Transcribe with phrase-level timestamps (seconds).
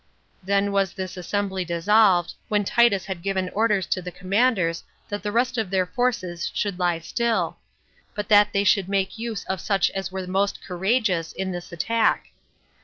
[0.41, 5.31] Then was this assembly dissolved, when Titus had given orders to the commanders that the
[5.31, 7.57] rest of their forces should lie still;
[8.15, 12.31] but that they should make use of such as were most courageous in this attack.